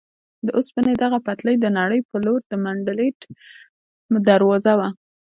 د 0.45 0.47
اوسپنې 0.57 0.93
دغه 1.03 1.17
پټلۍ 1.25 1.55
د 1.61 1.67
نړۍ 1.79 1.99
په 2.09 2.17
لور 2.25 2.39
د 2.51 2.53
منډلینډ 2.65 3.19
دروازه 4.29 4.73
وه. 4.79 4.89